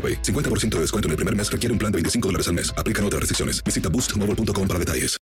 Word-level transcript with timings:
AroPay. 0.00 0.22
50% 0.22 0.76
de 0.76 0.80
descuento 0.80 1.08
en 1.08 1.10
el 1.10 1.16
primer 1.16 1.36
mes 1.36 1.52
requiere 1.52 1.72
un 1.72 1.78
plan 1.78 1.92
de 1.92 1.96
25 1.96 2.28
dólares 2.28 2.48
al 2.48 2.54
mes. 2.54 2.72
Aplican 2.78 3.04
otras 3.04 3.20
restricciones. 3.20 3.62
Visita 3.62 3.90
boostmobile.com 3.90 4.66
para 4.66 4.78
detalles. 4.78 5.20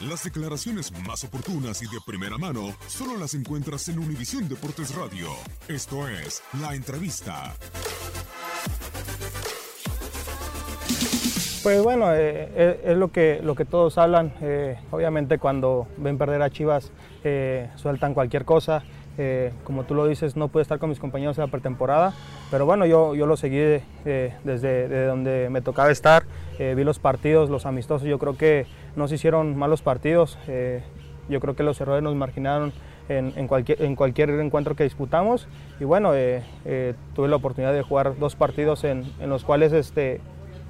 Las 0.00 0.22
declaraciones 0.22 0.92
más 1.06 1.24
oportunas 1.24 1.82
y 1.82 1.86
de 1.86 1.98
primera 2.06 2.38
mano 2.38 2.74
solo 2.86 3.16
las 3.18 3.34
encuentras 3.34 3.88
en 3.88 3.98
Univisión 3.98 4.48
Deportes 4.48 4.94
Radio. 4.94 5.28
Esto 5.66 6.08
es 6.08 6.40
La 6.60 6.74
Entrevista. 6.76 7.52
Pues 11.64 11.82
bueno, 11.82 12.14
eh, 12.14 12.48
eh, 12.54 12.80
es 12.84 12.96
lo 12.96 13.08
que, 13.08 13.40
lo 13.42 13.56
que 13.56 13.64
todos 13.64 13.98
hablan. 13.98 14.32
Eh, 14.40 14.78
obviamente 14.92 15.38
cuando 15.38 15.88
ven 15.96 16.16
perder 16.16 16.42
a 16.42 16.50
Chivas 16.50 16.92
eh, 17.24 17.68
sueltan 17.74 18.14
cualquier 18.14 18.44
cosa. 18.44 18.84
Eh, 19.20 19.52
como 19.64 19.82
tú 19.82 19.96
lo 19.96 20.06
dices, 20.06 20.36
no 20.36 20.46
pude 20.46 20.62
estar 20.62 20.78
con 20.78 20.90
mis 20.90 21.00
compañeros 21.00 21.36
en 21.38 21.42
la 21.42 21.50
pretemporada, 21.50 22.14
pero 22.52 22.66
bueno, 22.66 22.86
yo, 22.86 23.16
yo 23.16 23.26
lo 23.26 23.36
seguí 23.36 23.58
eh, 23.58 23.82
desde 24.44 24.86
de 24.86 25.06
donde 25.06 25.48
me 25.50 25.60
tocaba 25.60 25.90
estar, 25.90 26.22
eh, 26.60 26.74
vi 26.76 26.84
los 26.84 27.00
partidos, 27.00 27.50
los 27.50 27.66
amistosos, 27.66 28.06
yo 28.06 28.20
creo 28.20 28.36
que 28.36 28.66
no 28.94 29.08
se 29.08 29.16
hicieron 29.16 29.56
malos 29.56 29.82
partidos, 29.82 30.38
yo 31.28 31.40
creo 31.40 31.56
que 31.56 31.64
los 31.64 31.80
errores 31.80 32.02
nos 32.02 32.14
marginaron 32.14 32.72
en, 33.08 33.32
en 33.36 33.48
cualquier, 33.48 33.82
en 33.82 33.96
cualquier 33.96 34.30
encuentro 34.30 34.76
que 34.76 34.84
disputamos 34.84 35.48
y 35.80 35.84
bueno, 35.84 36.12
tuve 37.14 37.28
la 37.28 37.36
oportunidad 37.36 37.72
de 37.72 37.82
jugar 37.82 38.18
dos 38.18 38.36
partidos 38.36 38.84
en, 38.84 39.02
en 39.20 39.30
los 39.30 39.44
cuales 39.44 39.72
este, 39.72 40.20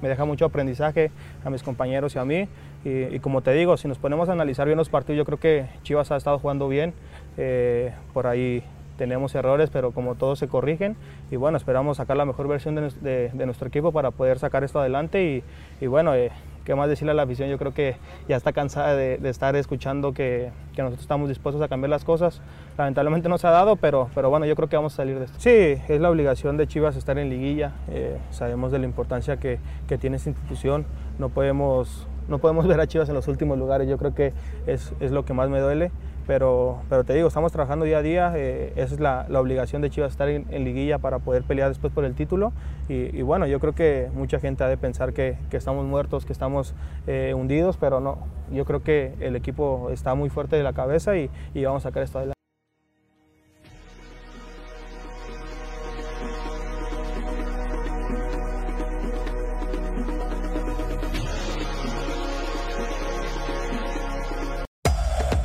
me 0.01 0.09
deja 0.09 0.25
mucho 0.25 0.45
aprendizaje 0.45 1.11
a 1.43 1.49
mis 1.49 1.63
compañeros 1.63 2.15
y 2.15 2.19
a 2.19 2.25
mí. 2.25 2.47
Y, 2.85 3.19
como 3.19 3.41
te 3.41 3.51
digo, 3.51 3.75
si 3.77 3.87
nos 3.87 3.97
ponemos 3.97 4.29
a 4.29 4.33
analizar 4.33 4.65
bien 4.65 4.77
los 4.77 4.89
partidos, 4.89 5.17
yo 5.17 5.25
creo 5.25 5.39
que 5.39 5.65
Chivas 5.83 6.11
ha 6.11 6.15
estado 6.15 6.39
jugando 6.39 6.67
bien. 6.67 6.93
Eh, 7.37 7.93
por 8.13 8.27
ahí 8.27 8.63
tenemos 8.97 9.35
errores, 9.35 9.69
pero 9.69 9.91
como 9.91 10.15
todos 10.15 10.39
se 10.39 10.47
corrigen. 10.47 10.95
Y 11.31 11.35
bueno, 11.35 11.57
esperamos 11.57 11.97
sacar 11.97 12.17
la 12.17 12.25
mejor 12.25 12.47
versión 12.47 12.75
de, 12.75 13.31
nuestro 13.45 13.67
equipo 13.67 13.91
para 13.91 14.11
poder 14.11 14.39
sacar 14.39 14.63
esto 14.63 14.79
adelante. 14.79 15.23
Y, 15.23 15.43
y 15.83 15.87
bueno, 15.87 16.15
eh, 16.15 16.31
qué 16.69 16.75
más 16.75 16.87
decirle 16.87 17.13
a 17.13 17.15
la 17.15 17.23
afición, 17.23 17.49
yo 17.49 17.57
creo 17.57 17.73
que 17.73 17.95
ya 18.27 18.35
está 18.35 18.53
cansada 18.53 18.95
de, 18.95 19.17
de 19.17 19.29
estar 19.29 19.55
escuchando 19.55 20.13
que, 20.13 20.51
que, 20.75 20.83
nosotros 20.83 21.01
estamos 21.01 21.27
dispuestos 21.27 21.63
a 21.63 21.67
cambiar 21.67 21.89
las 21.89 22.03
cosas. 22.03 22.43
Lamentablemente 22.77 23.27
no 23.27 23.39
se 23.39 23.47
ha 23.47 23.49
dado, 23.49 23.75
pero, 23.75 24.07
pero 24.13 24.29
bueno, 24.29 24.45
yo 24.45 24.55
creo 24.55 24.69
que 24.69 24.75
vamos 24.75 24.93
a 24.93 24.97
salir 24.97 25.17
de 25.17 25.25
esto. 25.25 25.39
Sí, 25.39 25.49
es 25.49 25.99
la 25.99 26.11
obligación 26.11 26.57
de 26.57 26.67
Chivas 26.67 26.95
estar 26.95 27.17
en 27.17 27.31
liguilla. 27.31 27.71
Eh, 27.89 28.19
sabemos 28.29 28.71
de 28.71 28.77
la 28.77 28.85
importancia 28.85 29.37
que, 29.37 29.57
que 29.87 29.97
tiene 29.97 30.17
esta 30.17 30.29
institución. 30.29 30.85
No 31.17 31.29
podemos 31.29 32.07
no 32.27 32.37
podemos 32.37 32.67
ver 32.67 32.79
a 32.79 32.85
Chivas 32.85 33.09
en 33.09 33.15
los 33.15 33.27
últimos 33.27 33.57
lugares, 33.57 33.89
yo 33.89 33.97
creo 33.97 34.13
que 34.13 34.33
es, 34.67 34.93
es 34.99 35.11
lo 35.11 35.25
que 35.25 35.33
más 35.33 35.49
me 35.49 35.61
duele, 35.61 35.89
pero, 36.29 36.83
pero 36.89 37.03
te 37.03 37.15
digo, 37.15 37.27
estamos 37.27 37.51
trabajando 37.51 37.85
día 37.85 37.97
a 37.97 38.01
día, 38.03 38.33
eh, 38.35 38.71
esa 38.75 38.93
es 38.93 38.99
la, 38.99 39.25
la, 39.29 39.39
obligación 39.39 39.81
de 39.81 39.89
Chivas 39.89 40.11
estar 40.11 40.29
en, 40.29 40.45
liguilla 40.63 40.99
para 40.99 41.17
poder 41.17 41.41
pelear 41.41 41.69
después 41.69 41.91
por 41.91 42.05
el 42.05 42.13
título 42.13 42.53
y, 42.87 43.17
y, 43.17 43.23
bueno, 43.23 43.47
yo 43.47 43.59
creo 43.59 43.73
que 43.73 44.11
mucha 44.13 44.39
gente 44.39 44.63
ha 44.63 44.67
de 44.67 44.77
pensar 44.77 45.11
que, 45.11 45.39
que 45.49 45.57
estamos 45.57 45.87
muertos, 45.87 46.27
que 46.27 46.33
estamos 46.33 46.75
eh, 47.07 47.33
hundidos, 47.35 47.77
pero 47.77 47.99
no, 47.99 48.19
yo 48.51 48.63
creo 48.65 48.83
que 48.83 49.15
el 49.21 49.35
equipo 49.35 49.89
está 49.89 50.13
muy 50.13 50.29
fuerte 50.29 50.55
de 50.55 50.61
la 50.61 50.73
cabeza 50.73 51.17
y, 51.17 51.31
y 51.55 51.65
vamos 51.65 51.83
a 51.83 51.89
sacar 51.89 52.03
esto 52.03 52.19
adelante. 52.19 52.38